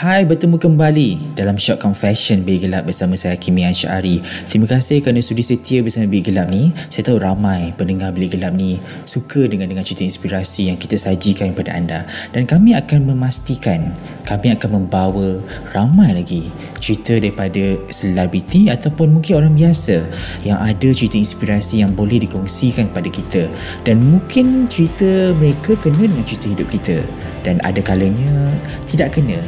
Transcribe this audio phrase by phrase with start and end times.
[0.00, 4.24] Hai, bertemu kembali dalam Short Confession Bilik Gelap bersama saya Kimi Ansyari.
[4.48, 6.72] Terima kasih kerana sudi setia bersama Bilik Gelap ni.
[6.88, 11.52] Saya tahu ramai pendengar Bilik Gelap ni suka dengan dengan cerita inspirasi yang kita sajikan
[11.52, 12.08] kepada anda.
[12.32, 13.92] Dan kami akan memastikan
[14.24, 15.36] kami akan membawa
[15.76, 16.48] ramai lagi
[16.80, 20.00] cerita daripada selebriti ataupun mungkin orang biasa
[20.48, 23.42] yang ada cerita inspirasi yang boleh dikongsikan kepada kita.
[23.84, 27.04] Dan mungkin cerita mereka kena dengan cerita hidup kita
[27.42, 28.52] dan ada kalanya
[28.86, 29.40] tidak kena.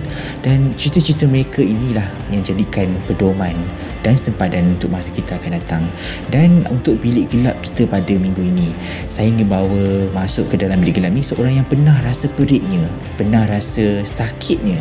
[0.43, 3.55] Dan cerita-cerita mereka inilah yang jadikan pedoman
[4.03, 5.85] dan sempadan untuk masa kita akan datang.
[6.29, 8.75] Dan untuk bilik gelap kita pada minggu ini
[9.09, 12.85] saya ingin bawa masuk ke dalam bilik gelap ni seorang yang pernah rasa peritnya
[13.17, 14.79] pernah rasa sakitnya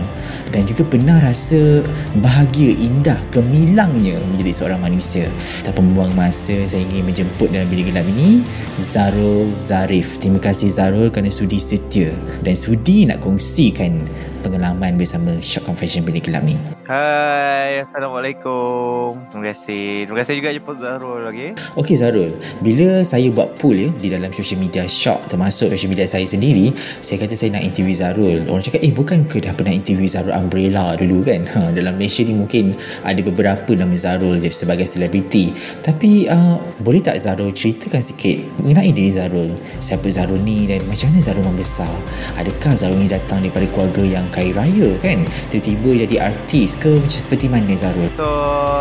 [0.52, 1.80] dan juga pernah rasa
[2.20, 5.32] bahagia indah gemilangnya menjadi seorang manusia.
[5.64, 8.44] Tanpa membuang masa saya ingin menjemput dalam bilik gelap ini
[8.84, 10.20] Zarul Zarif.
[10.20, 12.12] Terima kasih Zarul kerana sudi setia
[12.44, 14.04] dan sudi nak kongsikan
[14.42, 16.58] pengalaman bersama Shock Confession Bilik Gelap ni.
[16.90, 19.16] Hai, Assalamualaikum.
[19.30, 20.10] Terima kasih.
[20.10, 21.54] Terima kasih juga jemput Zarul lagi.
[21.54, 21.78] Okay?
[21.78, 26.10] Okey Zarul, bila saya buat poll ya di dalam social media Shock termasuk social media
[26.10, 26.74] saya sendiri,
[27.06, 28.42] saya kata saya nak interview Zarul.
[28.50, 31.46] Orang cakap, eh bukan ke dah pernah interview Zarul Umbrella dulu kan?
[31.46, 32.74] Ha, dalam Malaysia ni mungkin
[33.06, 35.54] ada beberapa nama Zarul jadi sebagai selebriti.
[35.86, 39.54] Tapi uh, boleh tak Zarul ceritakan sikit mengenai diri Zarul?
[39.78, 41.94] Siapa Zarul ni dan macam mana Zarul membesar?
[42.42, 45.28] Adakah Zarul ni datang daripada keluarga yang kaya raya kan?
[45.54, 48.10] Tiba-tiba jadi artis ke macam seperti mana Zarul?
[48.18, 48.28] So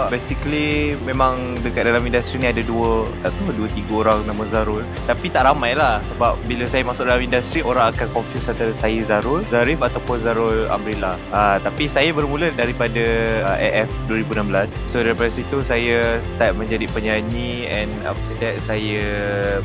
[0.08, 4.86] basically memang dekat dalam industri ni ada dua tak tahu dua tiga orang nama Zarul.
[5.04, 5.98] Tapi tak ramai lah.
[6.14, 10.68] Sebab bila saya masuk dalam industri orang akan confuse antara saya Zarul Zarif ataupun Zarul
[10.70, 13.02] Umbrella uh, tapi saya bermula daripada
[13.46, 19.02] uh, AF 2016 so daripada situ saya start menjadi penyanyi and after that saya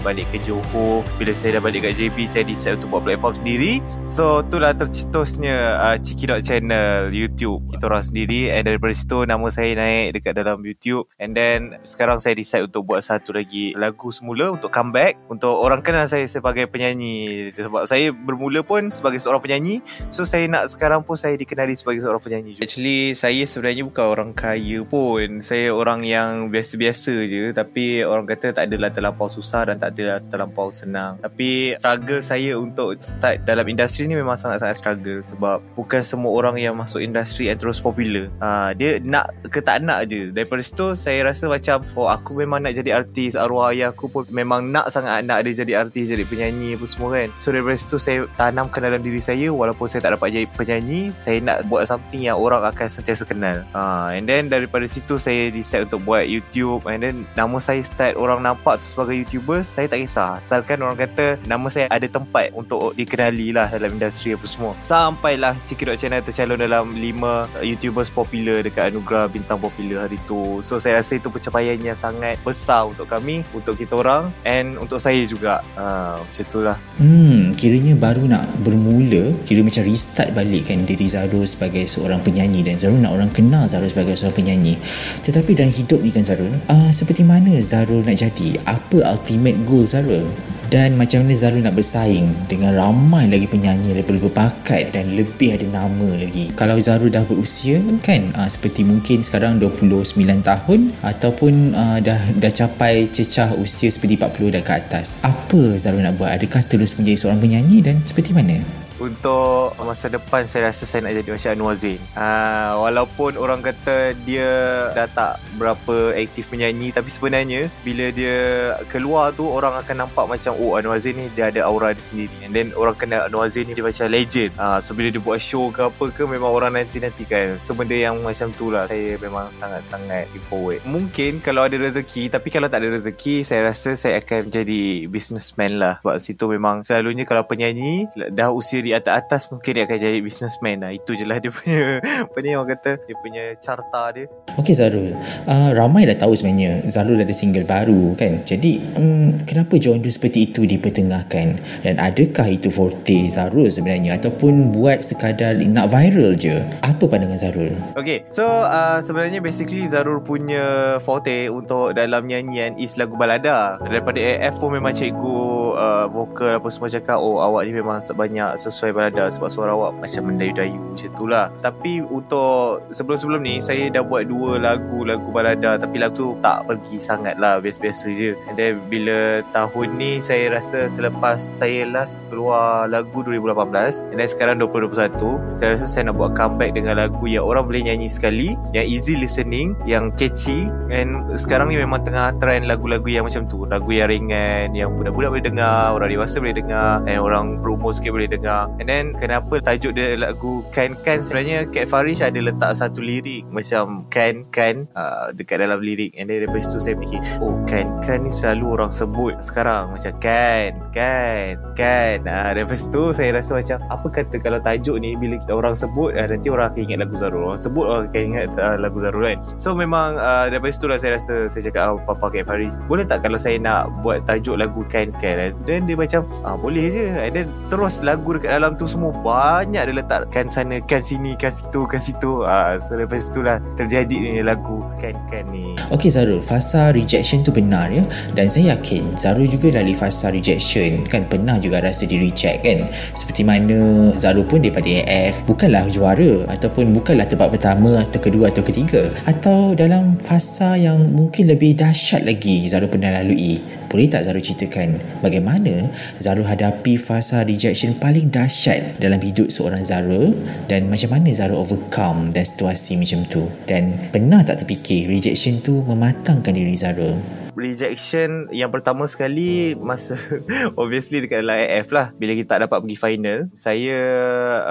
[0.02, 1.06] balik ke Johor.
[1.20, 3.74] Bila saya dah balik kat JB saya decide untuk buat platform sendiri.
[4.06, 7.62] So itulah tercetusnya uh, Ciki channel YouTube.
[7.72, 8.52] Kita orang sendiri.
[8.52, 11.12] And daripada situ nama saya naik dekat dalam YouTube.
[11.20, 15.20] And then sekarang saya decide untuk buat satu lagi lagu semula untuk comeback.
[15.28, 17.52] Untuk orang kenal saya sebagai penyanyi.
[17.56, 19.84] Sebab saya bermula pun sebagai seorang penyanyi.
[20.08, 22.64] So saya nak sekarang pun saya dikenali sebagai seorang penyanyi juga.
[22.66, 25.44] actually saya sebenarnya bukan orang kaya pun.
[25.44, 27.44] Saya orang yang biasa-biasa je.
[27.52, 31.20] Tapi orang kata tak adalah terlampau susah dan tak adalah terlampau senang.
[31.20, 35.20] Tapi struggle saya untuk start dalam industri ni memang sangat-sangat struggle.
[35.26, 38.32] Sebab bukan semua orang yang masuk industri and terus popular.
[38.40, 40.32] Uh, dia nak ke tak nak je.
[40.32, 43.34] Daripada situ saya rasa macam oh aku memang nak jadi artis.
[43.36, 47.10] Arwah ayah aku pun memang nak sangat nak dia jadi artis, jadi penyanyi apa semua
[47.18, 47.30] kan.
[47.42, 51.38] So daripada situ saya tanamkan dalam diri saya walaupun saya tak dapat jadi penyanyi, saya
[51.44, 53.66] nak buat something yang orang akan sentiasa kenal.
[53.76, 58.16] Uh, and then daripada situ saya decide untuk buat YouTube and then nama saya start
[58.16, 60.40] orang nampak tu sebagai YouTuber, saya tak kisah.
[60.40, 64.72] Asalkan orang kata nama saya ada tempat untuk dikenali lah dalam industri apa semua.
[64.86, 70.60] Sampailah Ciki Channel tercalon dalam 5 YouTubers popular dekat Anugerah Bintang Popular hari tu.
[70.60, 75.00] So saya rasa itu pencapaian yang sangat besar untuk kami, untuk kita orang and untuk
[75.00, 75.64] saya juga.
[75.80, 76.78] Uh, macam itulah.
[77.00, 82.62] Hmm, kiranya baru nak bermula, kira macam restart balik kan diri Zarul sebagai seorang penyanyi
[82.66, 84.76] dan Zarul nak orang kenal Zarul sebagai seorang penyanyi.
[85.24, 88.60] Tetapi dalam hidup ni kan Zarul, uh, seperti mana Zarul nak jadi?
[88.68, 90.28] Apa ultimate goal Zarul?
[90.70, 95.68] Dan macam mana Zarul nak bersaing dengan ramai lagi penyanyi daripada berbakat dan lebih ada
[95.70, 96.50] nama lagi.
[96.54, 102.52] Kalau Zarul dah berusia kan uh, seperti mungkin sekarang 29 tahun ataupun uh, dah dah
[102.54, 105.18] capai cecah usia seperti 40 dan ke atas.
[105.22, 106.34] Apa Zarul nak buat?
[106.34, 108.85] Adakah terus menjadi seorang penyanyi dan seperti mana?
[109.06, 112.02] Untuk masa depan saya rasa saya nak jadi macam Anwar Zain.
[112.18, 114.50] Uh, walaupun orang kata dia
[114.98, 120.58] dah tak berapa aktif menyanyi tapi sebenarnya bila dia keluar tu orang akan nampak macam
[120.58, 122.34] oh Anwar Zain ni dia ada aura dia sendiri.
[122.42, 124.58] And then orang kenal Anwar Zain ni dia macam legend.
[124.58, 127.62] Uh, so bila dia buat show ke apa ke memang orang nanti-nanti kan.
[127.62, 130.82] So benda yang macam tu lah saya memang sangat-sangat forward.
[130.88, 135.78] Mungkin kalau ada rezeki tapi kalau tak ada rezeki saya rasa saya akan jadi businessman
[135.78, 136.02] lah.
[136.02, 140.82] Sebab situ memang selalunya kalau penyanyi dah usia di atas-atas mungkin dia akan jadi businessman
[140.82, 140.92] lah.
[140.96, 142.00] Itu je lah dia punya
[142.30, 144.26] apa ni orang kata dia punya carta dia.
[144.56, 145.12] Okey Zarul,
[145.46, 148.42] uh, ramai dah tahu sebenarnya Zarul ada single baru kan.
[148.48, 151.48] Jadi um, kenapa genre seperti itu dipertengahkan
[151.84, 156.64] dan adakah itu forte Zarul sebenarnya ataupun buat sekadar nak viral je?
[156.82, 157.74] Apa pandangan Zarul?
[158.00, 163.76] Okay, so uh, sebenarnya basically Zarul punya forte untuk dalam nyanyian is lagu balada.
[163.84, 165.38] Daripada AF pun memang cikgu
[165.76, 169.96] uh, vokal apa semua cakap oh awak ni memang banyak sesuai balada sebab suara awak
[170.04, 171.48] macam mendayu-dayu macam tu lah.
[171.64, 176.68] Tapi untuk sebelum-sebelum ni saya dah buat dua lagu lagu balada tapi lagu tu tak
[176.68, 178.36] pergi sangat lah biasa-biasa je.
[178.52, 184.28] And then bila tahun ni saya rasa selepas saya last keluar lagu 2018 and then
[184.28, 185.16] sekarang 2021
[185.56, 189.16] saya rasa saya nak buat comeback dengan lagu yang orang boleh nyanyi sekali yang easy
[189.16, 194.10] listening yang catchy and sekarang ni memang tengah trend lagu-lagu yang macam tu lagu yang
[194.10, 198.65] ringan yang budak-budak boleh dengar orang dewasa boleh dengar and orang berumur sikit boleh dengar
[198.82, 203.46] and then kenapa tajuk dia lagu Kan Kan sebenarnya Kat Farish ada letak satu lirik
[203.50, 206.14] macam Kan Kan uh, dekat dalam lirik.
[206.18, 209.94] And then daripada situ saya fikir oh Kan Kan ni selalu orang sebut sekarang.
[209.96, 215.14] Macam Kan Kan Kan uh, daripada situ saya rasa macam apa kata kalau tajuk ni
[215.18, 217.44] bila kita orang sebut uh, nanti orang akan ingat lagu Zarul.
[217.54, 219.40] Orang sebut orang akan ingat uh, lagu Zarul kan.
[219.56, 223.06] So memang uh, daripada situ lah saya rasa saya cakap oh, Papa Kat Farish boleh
[223.08, 227.06] tak kalau saya nak buat tajuk lagu Kan Kan dan dia macam ah, boleh je.
[227.12, 231.36] And then terus lagu dekat dalam tu semua banyak dia letak kan sana kan sini
[231.36, 232.48] kan situ kan situ.
[232.48, 235.76] Ah, so lepas situ lah terjadi ni lagu Kan Kan ni.
[235.92, 238.08] Okey Zarul, fasa rejection tu benar ya?
[238.32, 241.04] Dan saya yakin Zarul juga lalui fasa rejection.
[241.12, 242.88] Kan pernah juga rasa di reject kan?
[243.12, 248.64] Seperti mana Zarul pun daripada AF bukanlah juara ataupun bukanlah tempat pertama atau kedua atau
[248.64, 249.12] ketiga.
[249.28, 254.98] Atau dalam fasa yang mungkin lebih dahsyat lagi Zarul pernah lalui boleh tak Zarul ceritakan
[255.22, 260.34] bagaimana Zarul hadapi fasa rejection paling dahsyat dalam hidup seorang Zarul?
[260.66, 263.46] Dan macam mana Zarul overcome dan situasi macam tu?
[263.70, 270.20] Dan pernah tak terfikir rejection tu mematangkan diri Zarul rejection yang pertama sekali masa
[270.82, 272.12] obviously dekat dalam AF lah.
[272.16, 274.00] Bila kita tak dapat pergi final saya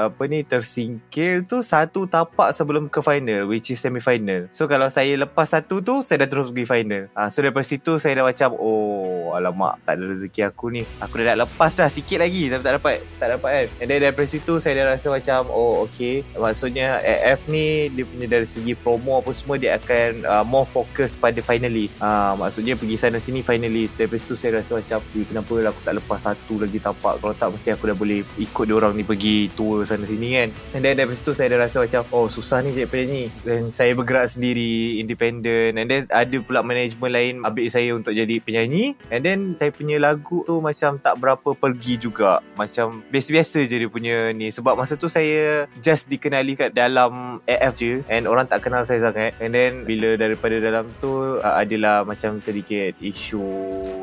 [0.09, 4.89] apa ni tersingkir tu satu tapak sebelum ke final which is semi final so kalau
[4.93, 7.03] saya lepas satu tu saya dah terus pergi final.
[7.17, 10.83] Uh, so daripada situ saya dah macam oh alamak tak ada rezeki aku ni.
[11.03, 13.67] Aku dah nak lepas dah sikit lagi tapi tak dapat tak dapat kan.
[13.83, 16.23] And then daripada situ saya dah rasa macam oh okay.
[16.37, 21.19] Maksudnya AF ni dia punya dari segi promo apa semua dia akan uh, more fokus
[21.19, 21.91] pada finally.
[21.99, 23.91] Uh, maksudnya pergi sana sini finally.
[23.91, 27.19] Daripada situ saya rasa macam eh, kenapa aku tak lepas satu lagi tapak?
[27.19, 30.49] Kalau tak mesti aku dah boleh ikut dia orang ni pergi tour sana sini kan.
[30.77, 33.97] And then daripada situ saya dah rasa macam oh susah ni jadi penyanyi dan saya
[33.97, 35.81] bergerak sendiri independent.
[35.81, 38.95] And then ada pula management lain ambil saya untuk jadi penyanyi.
[39.09, 42.45] And then saya punya lagu tu macam tak berapa pergi juga.
[42.55, 44.53] Macam biasa-biasa je dia punya ni.
[44.53, 49.01] Sebab masa tu saya just dikenali kat dalam AF je and orang tak kenal saya
[49.01, 49.33] sangat.
[49.41, 53.41] And then bila daripada dalam tu uh, adalah macam sedikit isu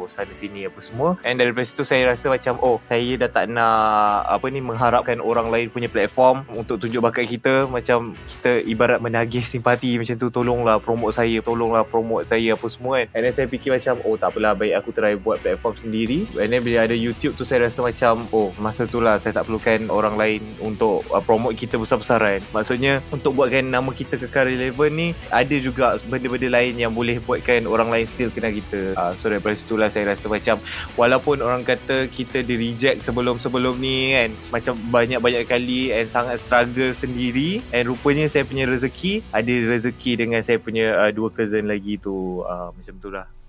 [0.10, 1.22] sana sini apa semua.
[1.22, 5.54] And daripada situ saya rasa macam oh saya dah tak nak apa ni mengharapkan orang
[5.54, 7.70] lain punya platform untuk tunjuk bakat kita.
[7.70, 13.04] Macam kita ibarat menagih simpati macam tu tolonglah promote saya tolonglah promote saya apa semua
[13.04, 13.08] kan.
[13.14, 16.30] And then saya fikir macam oh tak apalah baik aku try buat platform sendiri.
[16.38, 19.50] And then bila ada YouTube tu saya rasa macam oh masa tu lah saya tak
[19.50, 22.46] perlukan orang lain untuk uh, promote kita besar-besaran.
[22.54, 27.66] Maksudnya untuk buatkan nama kita kekal relevan ni ada juga benda-benda lain yang boleh buatkan
[27.66, 28.94] orang lain still kenal kita.
[28.94, 30.62] Uh, so daripada situlah saya rasa macam
[30.94, 36.94] walaupun orang kata kita di reject sebelum-sebelum ni kan macam banyak-banyak kali and sangat struggle
[36.94, 41.98] sendiri and rupanya saya punya rezeki ada rezeki dengan saya punya uh, dua cousin lagi
[41.98, 42.46] tu.
[42.46, 43.41] Uh, macam tu lah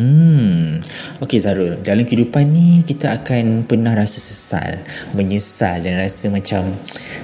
[0.00, 0.80] Hmm.
[1.20, 4.80] Okey Zarul, dalam kehidupan ni kita akan pernah rasa sesal,
[5.12, 6.72] menyesal dan rasa macam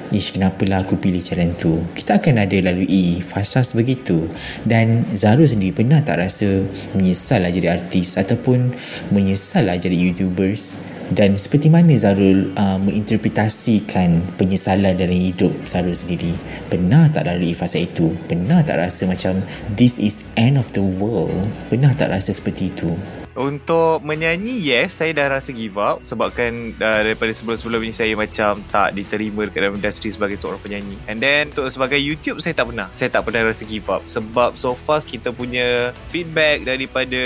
[0.06, 1.83] Ish, kenapalah aku pilih jalan tu?
[1.90, 4.30] Kita akan ada lalui fasa begitu.
[4.62, 6.62] Dan Zarul sendiri pernah tak rasa
[6.95, 8.71] menyesal lah jadi artis ataupun
[9.11, 10.78] menyesal lah jadi YouTubers?
[11.06, 16.34] Dan seperti mana Zarul uh, menginterpretasikan penyesalan dalam hidup Zarul sendiri?
[16.66, 18.10] Pernah tak lalui fasa itu?
[18.26, 19.38] Pernah tak rasa macam
[19.70, 21.46] this is end of the world?
[21.70, 22.90] Pernah tak rasa seperti itu?
[23.37, 28.64] Untuk menyanyi yes Saya dah rasa give up Sebabkan uh, Daripada sebelum-sebelum ni Saya macam
[28.73, 30.97] tak diterima Dekat dalam industri Sebagai seorang penyanyi.
[31.05, 32.88] And then Untuk sebagai YouTube Saya tak pernah.
[32.97, 37.21] Saya tak pernah rasa give up Sebab so far Kita punya feedback Daripada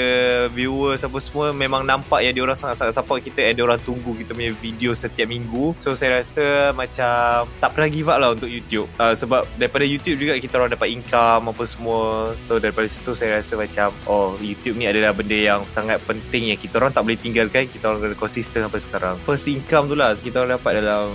[0.50, 4.50] viewers Apa semua Memang nampak yang Diorang sangat-sangat support kita And diorang tunggu Kita punya
[4.58, 5.78] video Setiap minggu.
[5.78, 8.90] So saya rasa Macam Tak pernah give up lah Untuk YouTube.
[8.98, 12.34] Uh, Sebab daripada YouTube juga Kita orang dapat income Apa semua.
[12.34, 16.68] So daripada situ Saya rasa macam Oh YouTube ni adalah benda yang Sangat penting Yang
[16.68, 19.16] kita orang tak boleh tinggalkan Kita orang kena konsisten sampai sekarang.
[19.24, 21.08] First income tu lah Kita orang dapat dalam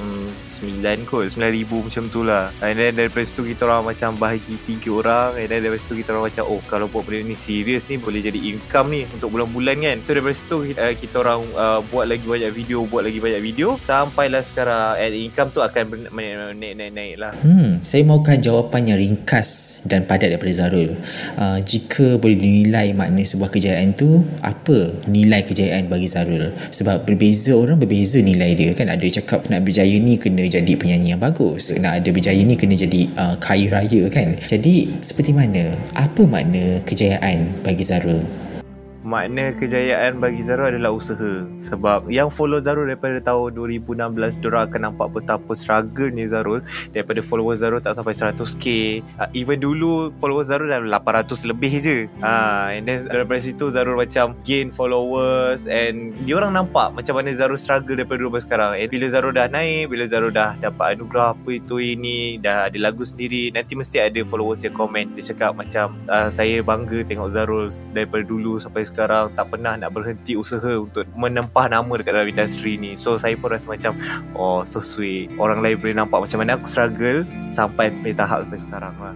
[0.46, 2.52] 9 kot 9 ribu macam tu lah.
[2.62, 6.10] And then daripada situ Kita orang macam bahagi 3 orang And then daripada situ Kita
[6.16, 9.78] orang macam Oh kalau buat benda ni serius ni Boleh jadi income ni Untuk bulan-bulan
[9.82, 9.98] kan.
[10.04, 13.42] So daripada situ Kita, uh, kita orang uh, Buat lagi banyak video Buat lagi banyak
[13.42, 13.80] video.
[13.82, 16.12] Sampailah sekarang And income tu akan
[16.60, 17.34] naik-naik lah.
[17.42, 20.94] Hmm Saya mahukan jawapan yang ringkas Dan padat daripada Zarul.
[21.40, 24.75] Uh, Jika boleh dinilai makna sebuah kejayaan tu Apa
[25.10, 29.96] nilai kejayaan bagi Zarul Sebab berbeza orang berbeza nilai dia kan Ada cakap nak berjaya
[30.00, 34.04] ni kena jadi penyanyi yang bagus Nak ada berjaya ni kena jadi uh, kaya raya
[34.12, 35.76] kan Jadi seperti mana?
[35.94, 38.24] Apa makna kejayaan bagi Zarul?
[39.06, 41.46] Makna kejayaan bagi Zarul adalah usaha.
[41.62, 46.66] Sebab yang follow Zarul daripada tahun 2016 diorang akan nampak betapa struggle ni Zarul.
[46.90, 48.66] Daripada followers Zarul tak sampai 100k
[49.22, 51.98] uh, even dulu followers Zarul dah 800 lebih je.
[52.20, 57.62] Uh, and then daripada situ Zarul macam gain followers and diorang nampak macam mana Zarul
[57.62, 58.82] struggle daripada dulu sekarang.
[58.82, 62.78] And bila Zarul dah naik bila Zarul dah dapat anugerah apa itu ini dah ada
[62.82, 65.14] lagu sendiri nanti mesti ada followers yang komen.
[65.14, 69.76] Dia cakap macam uh, saya bangga tengok Zarul daripada dulu sampai sekarang sekarang tak pernah
[69.76, 72.96] nak berhenti usaha untuk menempah nama dekat dalam industri ni.
[72.96, 74.00] So saya pun rasa macam
[74.40, 75.28] oh so sweet.
[75.36, 79.16] Orang lain boleh nampak macam mana aku struggle sampai tahap sampai sekarang lah.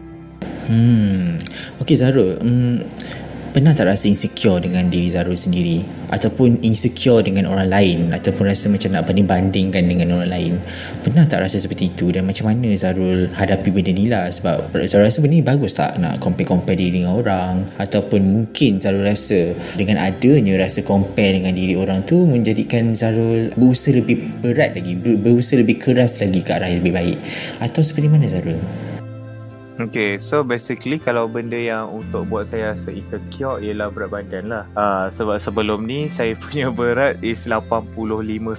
[0.68, 1.40] Hmm.
[1.82, 2.84] Okay Zarul hmm,
[3.50, 5.82] Pernah tak rasa insecure dengan diri Zarul sendiri?
[6.14, 8.14] Ataupun insecure dengan orang lain?
[8.14, 10.54] Ataupun rasa macam nak banding-bandingkan dengan orang lain?
[11.02, 12.14] Pernah tak rasa seperti itu?
[12.14, 14.30] Dan macam mana Zarul hadapi benda ni lah?
[14.30, 17.66] Sebab Zarul rasa benda ni bagus tak Nak compare-compare diri dengan orang?
[17.82, 23.98] Ataupun mungkin Zarul rasa Dengan adanya rasa compare dengan diri orang tu Menjadikan Zarul berusaha
[23.98, 27.18] lebih berat lagi Berusaha lebih keras lagi ke arah yang lebih baik?
[27.66, 28.62] Atau seperti mana Zarul?
[29.80, 34.68] Okay, so basically kalau benda yang untuk buat saya rasa insecure ialah berat badan lah.
[34.76, 37.96] Uh, sebab sebelum ni saya punya berat is 85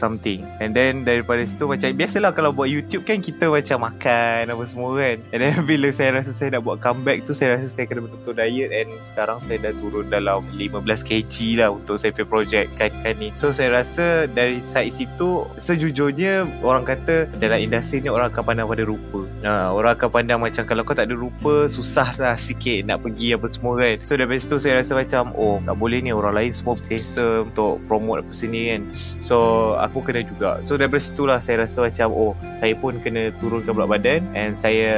[0.00, 0.48] something.
[0.64, 4.96] And then daripada situ macam biasalah kalau buat YouTube kan kita macam makan apa semua
[4.96, 5.20] kan.
[5.36, 8.40] And then bila saya rasa saya nak buat comeback tu saya rasa saya kena betul-betul
[8.40, 12.96] diet and sekarang saya dah turun dalam 15 kg lah untuk saya punya project kan,
[13.04, 13.28] kan ni.
[13.36, 18.72] So saya rasa dari side situ sejujurnya orang kata dalam industri ni orang akan pandang
[18.72, 19.20] pada rupa.
[19.44, 23.34] Uh, orang akan pandang macam kalau kau tak ada rupa susah lah sikit nak pergi
[23.34, 23.98] apa semua kan.
[24.06, 26.14] So dari situ saya rasa macam oh tak boleh ni.
[26.14, 28.80] Orang lain semua biasa untuk promote apa sini kan.
[29.18, 29.36] So
[29.74, 30.62] aku kena juga.
[30.62, 34.20] So dari situ lah saya rasa macam oh saya pun kena turunkan berat badan.
[34.38, 34.94] And saya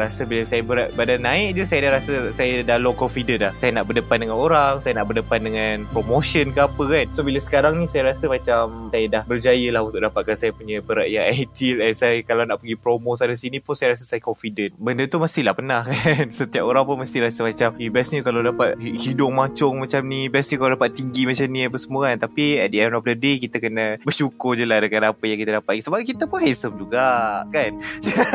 [0.00, 3.52] rasa bila saya berat badan naik je saya dah rasa saya dah low confident dah.
[3.60, 7.06] Saya nak berdepan dengan orang saya nak berdepan dengan promotion ke apa kan.
[7.12, 10.80] So bila sekarang ni saya rasa macam saya dah berjaya lah untuk dapatkan saya punya
[10.80, 11.84] berat yang ideal.
[11.84, 14.72] And saya kalau nak pergi promo sana sini pun saya rasa saya confident.
[14.80, 16.30] Benda tu mesti lah pernah kan.
[16.38, 20.30] Setiap orang pun mesti rasa macam Eh best ni kalau dapat hidung macung macam ni
[20.30, 22.16] Best ni kalau dapat tinggi macam ni Apa semua kan.
[22.22, 25.38] Tapi at the end of the day Kita kena bersyukur je lah Dengan apa yang
[25.42, 25.82] kita dapat.
[25.82, 27.82] Sebab kita pun handsome juga Kan?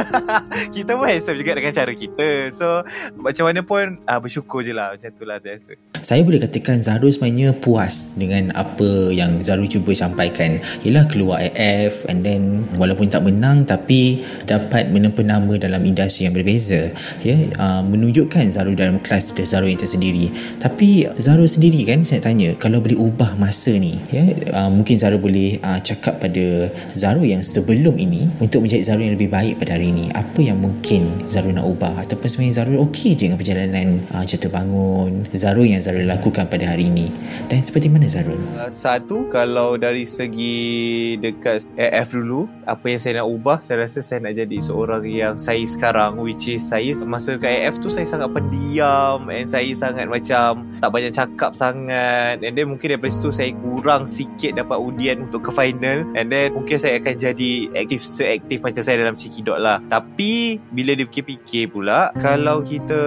[0.75, 2.29] Kita pun handsome juga Dengan cara kita.
[2.51, 2.67] So
[3.15, 4.99] Macam mana pun uh, Bersyukur je lah.
[4.99, 5.73] Macam tu lah saya rasa.
[6.03, 10.59] Saya boleh katakan Zarul sebenarnya puas Dengan apa yang Zarul cuba sampaikan.
[10.83, 16.35] Yelah keluar AF And then Walaupun tak menang Tapi Dapat menempa nama Dalam industri yang
[16.35, 20.31] berbeza ya uh, menunjukkan Zarul dalam kelas dia Zarul yang tersendiri.
[20.57, 25.21] Tapi Zarul sendiri kan saya tanya kalau boleh ubah masa ni ya uh, mungkin Zarul
[25.21, 29.77] boleh uh, cakap pada Zarul yang sebelum ini untuk menjadi Zarul yang lebih baik pada
[29.77, 30.09] hari ini.
[30.15, 32.07] Apa yang mungkin Zarul nak ubah?
[32.07, 36.65] Ataupun sebenarnya Zarul okey je dengan perjalanan uh, jatuh bangun Zarul yang Zarul lakukan pada
[36.73, 37.11] hari ini.
[37.51, 38.39] Dan seperti mana Zarul?
[38.57, 43.99] Uh, satu kalau dari segi dekat AF dulu apa yang saya nak ubah saya rasa
[44.01, 48.31] saya nak jadi seorang yang saya sekarang which is saya masa AF tu saya sangat
[48.31, 52.39] pendiam and saya sangat macam tak banyak cakap sangat.
[52.39, 56.07] And then mungkin daripada situ saya kurang sikit dapat undian untuk ke final.
[56.15, 59.81] And then mungkin saya akan jadi aktif seaktif macam saya dalam Ciki Dot lah.
[59.89, 62.99] Tapi bila dia fikir-fikir pula kalau kita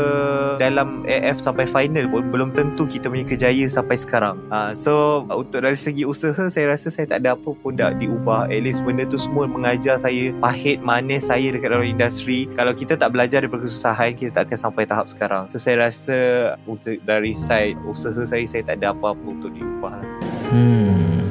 [0.58, 4.42] dalam AF sampai final pun belum tentu kita punya kejaya sampai sekarang.
[4.50, 8.50] Uh, so untuk dari segi usaha saya rasa saya tak ada apa pun dah diubah.
[8.50, 12.50] At least benda tu semua mengajar saya pahit manis saya dekat dalam industri.
[12.56, 16.18] Kalau kita tak belajar daripada kesusahan kita tak akan sampai tahap sekarang so saya rasa
[16.64, 20.00] untuk dari side usaha saya saya tak ada apa-apa untuk diubah.
[20.48, 21.28] Hmm.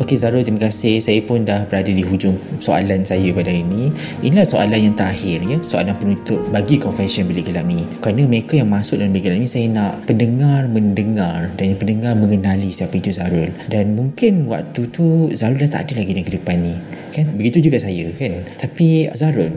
[0.00, 0.96] Okey Zarul, terima kasih.
[1.04, 3.92] Saya pun dah berada di hujung soalan saya pada hari ini.
[4.24, 7.84] Inilah soalan yang terakhir ya, soalan penutup bagi confession bilik gelap ni.
[8.00, 12.72] Kerana mereka yang masuk dalam bilik gelap ni saya nak pendengar mendengar dan pendengar mengenali
[12.72, 13.52] siapa itu Zarul.
[13.68, 16.74] Dan mungkin waktu tu Zarul dah tak ada lagi di kehidupan ni.
[17.12, 17.36] Kan?
[17.36, 18.40] Begitu juga saya kan.
[18.56, 19.52] Tapi Zarul,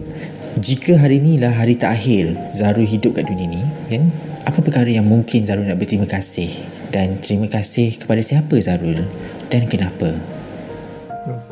[0.62, 4.14] jika hari ini lah hari terakhir Zarul hidup kat dunia ni, kan?
[4.46, 6.62] Apa perkara yang mungkin Zarul nak berterima kasih?
[6.94, 9.02] Dan terima kasih kepada siapa Zarul?
[9.50, 10.14] Dan kenapa?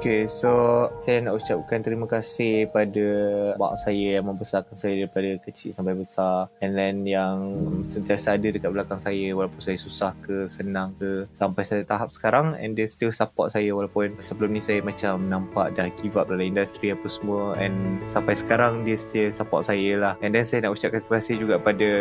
[0.01, 3.05] Okay, so saya nak ucapkan terima kasih pada
[3.53, 6.49] mak saya yang membesarkan saya daripada kecil sampai besar.
[6.57, 7.37] And then yang
[7.85, 12.57] sentiasa ada dekat belakang saya walaupun saya susah ke senang ke sampai saya tahap sekarang.
[12.57, 16.49] And dia still support saya walaupun sebelum ni saya macam nampak dah give up dalam
[16.49, 17.53] industri apa semua.
[17.61, 20.13] And sampai sekarang dia still support saya lah.
[20.25, 21.91] And then saya nak ucapkan terima kasih juga pada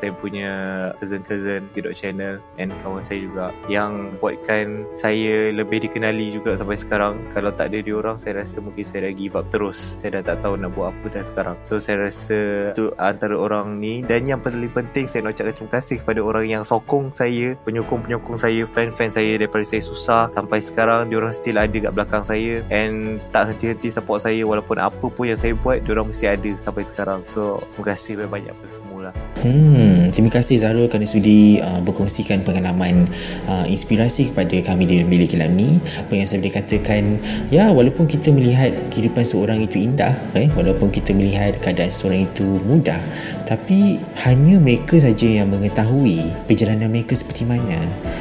[0.00, 0.52] saya punya
[0.96, 7.20] cousin-cousin Gidok Channel and kawan saya juga yang buatkan saya lebih dikenali juga sampai sekarang.
[7.36, 10.00] Kalau tak ada dia orang saya rasa mungkin saya dah give up terus.
[10.00, 11.56] Saya dah tak tahu nak buat apa dah sekarang.
[11.66, 12.38] So saya rasa
[12.74, 16.44] tu antara orang ni dan yang paling penting saya nak ucapkan terima kasih kepada orang
[16.46, 21.10] yang sokong saya penyokong-penyokong saya fan-fan saya daripada saya susah sampai sekarang.
[21.10, 25.24] Dia orang still ada kat belakang saya and tak henti-henti support saya walaupun apa pun
[25.28, 27.20] yang saya buat dia orang mesti ada sampai sekarang.
[27.28, 32.44] So terima kasih banyak-banyak pada semua lah Hmm, terima kasih Zarul kerana sudi uh, berkongsikan
[32.44, 33.08] pengalaman
[33.48, 35.80] uh, inspirasi kepada kami di Bilik Gelap ni.
[35.96, 37.16] Apa yang saya boleh katakan,
[37.48, 42.60] ya walaupun kita melihat kehidupan seorang itu indah, eh, walaupun kita melihat keadaan seorang itu
[42.68, 43.00] mudah,
[43.48, 47.80] tapi hanya mereka saja yang mengetahui perjalanan mereka seperti mana.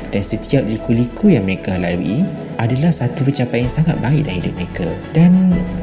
[0.10, 2.26] Dan setiap liku-liku yang mereka lalui
[2.60, 4.88] adalah satu pencapaian yang sangat baik dalam hidup mereka.
[5.16, 5.32] Dan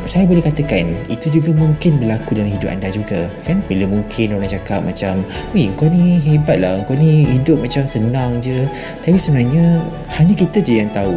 [0.04, 3.64] saya boleh katakan itu juga mungkin berlaku dalam hidup anda juga kan?
[3.64, 5.24] Bila mungkin orang cakap macam
[5.56, 8.68] weh kau ni hebat lah kau ni hidup macam senang je.
[9.00, 9.80] Tapi sebenarnya
[10.20, 11.16] hanya kita je yang tahu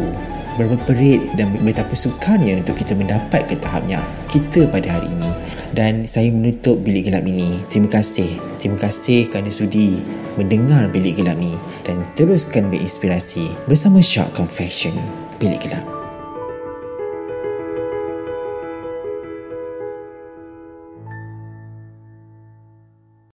[0.58, 5.30] berapa perit dan betapa sukarnya untuk kita mendapat ke tahapnya kita pada hari ini.
[5.70, 7.62] Dan saya menutup bilik gelap ini.
[7.70, 8.34] Terima kasih.
[8.58, 10.02] Terima kasih kerana sudi
[10.34, 11.54] mendengar bilik gelap ni
[11.86, 14.94] dan teruskan berinspirasi bersama Shock Confession
[15.38, 15.99] bilik gelap